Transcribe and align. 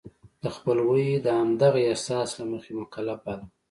د 0.43 0.45
خپلوی 0.55 1.07
د 1.25 1.27
همدغه 1.39 1.81
احساس 1.91 2.29
له 2.39 2.45
مخې 2.51 2.71
مکلف 2.81 3.19
باله. 3.25 3.45